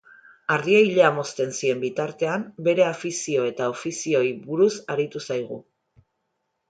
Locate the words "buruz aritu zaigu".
4.47-5.61